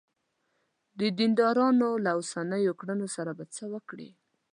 [0.99, 4.09] د دیندارانو له اوسنیو کړنو سره به څه وکړې.